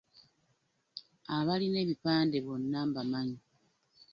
[1.37, 3.37] Abalina ebipande bonna mbamanyi.